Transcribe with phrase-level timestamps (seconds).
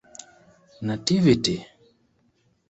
[0.87, 1.55] Nativity!